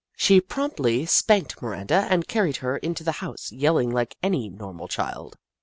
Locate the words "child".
4.87-5.37